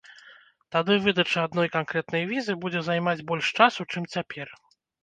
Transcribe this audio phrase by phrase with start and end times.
[0.75, 4.47] Тады выдача адной канкрэтнай візы будзе займаць больш часу, чым цяпер.